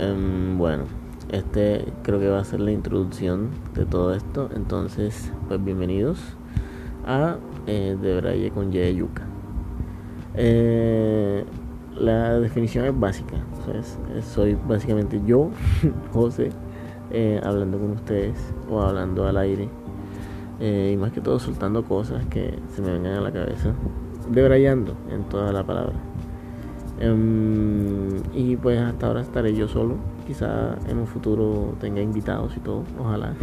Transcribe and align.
Em, 0.00 0.56
bueno, 0.56 0.84
este 1.30 1.84
creo 2.02 2.18
que 2.18 2.28
va 2.28 2.38
a 2.38 2.44
ser 2.44 2.60
la 2.60 2.72
introducción 2.72 3.50
de 3.74 3.84
todo 3.84 4.14
esto. 4.14 4.48
Entonces, 4.56 5.30
pues 5.46 5.62
bienvenidos 5.62 6.18
a 7.06 7.36
eh, 7.66 7.98
De 8.00 8.50
con 8.50 8.72
Y 8.72 8.94
Yuca. 8.94 9.26
Eh, 10.36 11.44
la 11.94 12.38
definición 12.40 12.86
es 12.86 12.98
básica. 12.98 13.36
soy 14.22 14.54
básicamente 14.66 15.20
yo, 15.26 15.50
José, 16.14 16.48
eh, 17.10 17.38
hablando 17.44 17.78
con 17.78 17.90
ustedes 17.90 18.38
o 18.70 18.80
hablando 18.80 19.26
al 19.26 19.36
aire. 19.36 19.68
y 20.60 20.96
más 20.96 21.12
que 21.12 21.20
todo 21.20 21.38
soltando 21.38 21.84
cosas 21.84 22.24
que 22.26 22.58
se 22.74 22.80
me 22.80 22.92
vengan 22.92 23.18
a 23.18 23.20
la 23.20 23.32
cabeza. 23.32 23.74
Debrayando 24.30 24.94
en 25.10 25.24
toda 25.24 25.52
la 25.52 25.62
palabra. 25.62 26.09
Em, 27.00 28.18
y 28.34 28.56
pues 28.56 28.78
hasta 28.78 29.06
ahora 29.06 29.22
estaré 29.22 29.54
yo 29.54 29.66
solo. 29.68 29.96
Quizá 30.26 30.76
en 30.88 30.98
un 30.98 31.06
futuro 31.06 31.74
tenga 31.80 32.02
invitados 32.02 32.56
y 32.56 32.60
todo. 32.60 32.84
Ojalá. 32.98 33.34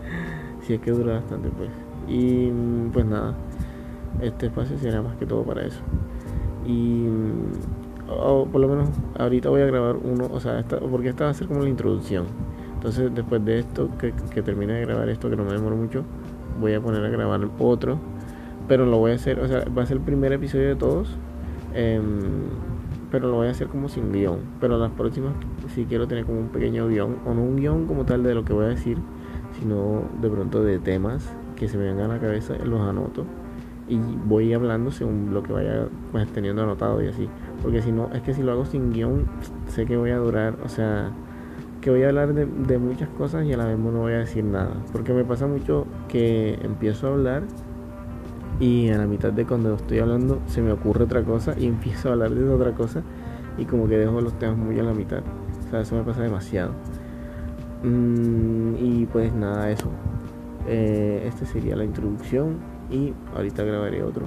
si 0.62 0.74
es 0.74 0.80
que 0.80 0.90
dura 0.90 1.14
bastante 1.14 1.48
pues. 1.50 1.70
Y 2.08 2.50
pues 2.92 3.06
nada. 3.06 3.34
Este 4.20 4.46
espacio 4.46 4.76
será 4.78 5.02
más 5.02 5.16
que 5.16 5.26
todo 5.26 5.44
para 5.44 5.64
eso. 5.64 5.80
Y 6.66 7.06
o 8.08 8.46
por 8.46 8.60
lo 8.60 8.68
menos 8.68 8.88
ahorita 9.18 9.50
voy 9.50 9.62
a 9.62 9.66
grabar 9.66 9.96
uno. 9.96 10.28
O 10.32 10.40
sea, 10.40 10.64
porque 10.90 11.10
esta 11.10 11.24
va 11.24 11.30
a 11.30 11.34
ser 11.34 11.46
como 11.46 11.62
la 11.62 11.68
introducción. 11.68 12.26
Entonces 12.74 13.14
después 13.14 13.44
de 13.44 13.60
esto, 13.60 13.88
que, 13.98 14.12
que 14.34 14.42
termine 14.42 14.74
de 14.74 14.80
grabar 14.80 15.08
esto, 15.08 15.30
que 15.30 15.36
no 15.36 15.44
me 15.44 15.52
demoro 15.52 15.76
mucho, 15.76 16.04
voy 16.60 16.74
a 16.74 16.80
poner 16.80 17.04
a 17.04 17.08
grabar 17.08 17.40
otro. 17.60 17.98
Pero 18.66 18.84
lo 18.84 18.98
voy 18.98 19.12
a 19.12 19.14
hacer, 19.14 19.38
o 19.38 19.46
sea, 19.46 19.64
va 19.66 19.82
a 19.82 19.86
ser 19.86 19.98
el 19.98 20.02
primer 20.02 20.32
episodio 20.32 20.68
de 20.68 20.76
todos. 20.76 21.16
Eh, 21.72 22.00
pero 23.10 23.28
lo 23.28 23.36
voy 23.36 23.48
a 23.48 23.50
hacer 23.50 23.68
como 23.68 23.88
sin 23.88 24.12
guion. 24.12 24.40
Pero 24.60 24.78
las 24.78 24.90
próximas 24.92 25.34
sí 25.74 25.86
quiero 25.88 26.06
tener 26.06 26.24
como 26.24 26.40
un 26.40 26.48
pequeño 26.48 26.88
guion, 26.88 27.16
o 27.26 27.34
no 27.34 27.42
un 27.42 27.56
guion 27.56 27.86
como 27.86 28.04
tal 28.04 28.22
de 28.22 28.34
lo 28.34 28.44
que 28.44 28.52
voy 28.52 28.66
a 28.66 28.68
decir, 28.68 28.98
sino 29.58 30.02
de 30.20 30.28
pronto 30.28 30.62
de 30.62 30.78
temas 30.78 31.34
que 31.56 31.68
se 31.68 31.78
me 31.78 31.84
vengan 31.84 32.10
a 32.10 32.14
la 32.14 32.20
cabeza, 32.20 32.54
los 32.64 32.80
anoto 32.80 33.24
y 33.88 33.98
voy 33.98 34.52
hablando 34.52 34.90
según 34.90 35.32
lo 35.32 35.42
que 35.42 35.52
vaya 35.52 35.88
pues, 36.12 36.26
teniendo 36.32 36.62
anotado 36.62 37.02
y 37.02 37.08
así. 37.08 37.28
Porque 37.62 37.82
si 37.82 37.92
no, 37.92 38.10
es 38.12 38.22
que 38.22 38.34
si 38.34 38.42
lo 38.42 38.52
hago 38.52 38.64
sin 38.64 38.92
guion, 38.92 39.26
sé 39.68 39.86
que 39.86 39.96
voy 39.96 40.10
a 40.10 40.18
durar, 40.18 40.56
o 40.64 40.68
sea, 40.68 41.10
que 41.80 41.90
voy 41.90 42.02
a 42.02 42.08
hablar 42.08 42.34
de, 42.34 42.46
de 42.46 42.78
muchas 42.78 43.08
cosas 43.10 43.44
y 43.46 43.52
a 43.52 43.56
la 43.56 43.66
vez 43.66 43.78
no 43.78 44.00
voy 44.00 44.12
a 44.12 44.18
decir 44.18 44.44
nada. 44.44 44.72
Porque 44.92 45.12
me 45.12 45.24
pasa 45.24 45.46
mucho 45.46 45.86
que 46.08 46.58
empiezo 46.62 47.08
a 47.08 47.10
hablar 47.12 47.42
y 48.58 48.88
a 48.90 48.98
la 48.98 49.06
mitad 49.06 49.32
de 49.32 49.44
cuando 49.44 49.74
estoy 49.74 49.98
hablando 49.98 50.40
se 50.46 50.62
me 50.62 50.72
ocurre 50.72 51.04
otra 51.04 51.22
cosa 51.22 51.54
y 51.58 51.66
empiezo 51.66 52.08
a 52.08 52.12
hablar 52.12 52.34
de 52.34 52.48
otra 52.48 52.72
cosa 52.72 53.02
y 53.58 53.64
como 53.64 53.88
que 53.88 53.96
dejo 53.96 54.20
los 54.20 54.38
temas 54.38 54.56
muy 54.56 54.78
a 54.78 54.82
la 54.82 54.92
mitad. 54.92 55.20
O 55.66 55.70
sea, 55.70 55.80
eso 55.80 55.96
me 55.96 56.02
pasa 56.02 56.22
demasiado. 56.22 56.72
Mm, 57.82 58.74
y 58.78 59.06
pues 59.06 59.32
nada, 59.32 59.70
eso. 59.70 59.90
Eh, 60.66 61.24
este 61.26 61.46
sería 61.46 61.76
la 61.76 61.84
introducción 61.84 62.56
y 62.90 63.12
ahorita 63.34 63.62
grabaré 63.62 64.02
otro 64.02 64.26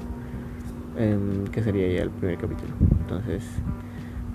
em, 0.97 1.45
que 1.45 1.61
sería 1.61 1.87
ya 1.91 2.03
el 2.03 2.09
primer 2.09 2.37
capítulo. 2.37 2.73
Entonces, 3.01 3.43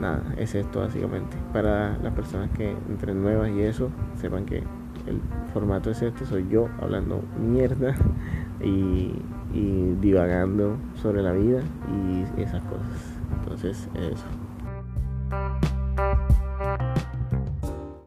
nada, 0.01 0.23
es 0.37 0.55
esto 0.55 0.81
básicamente. 0.81 1.37
Para 1.53 1.99
las 1.99 2.13
personas 2.15 2.51
que 2.51 2.71
entren 2.89 3.23
nuevas 3.23 3.51
y 3.51 3.63
eso, 3.63 3.91
sepan 4.17 4.45
que 4.45 4.59
el 5.07 5.21
formato 5.53 5.91
es 5.91 6.03
este, 6.03 6.25
soy 6.25 6.47
yo 6.49 6.69
hablando 6.81 7.23
mierda 7.39 7.95
y 8.63 9.13
y 9.55 9.95
divagando 10.01 10.77
sobre 11.01 11.23
la 11.23 11.33
vida 11.33 11.63
y 11.89 12.41
esas 12.43 12.63
cosas. 12.65 13.19
Entonces, 13.41 13.89
eso. 13.95 14.27